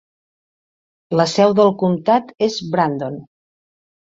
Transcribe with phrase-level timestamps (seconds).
[1.21, 3.21] La seu del comtat és Brandon.